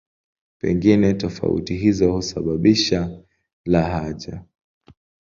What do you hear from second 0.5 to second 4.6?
Pengine tofauti hizo husababisha lahaja.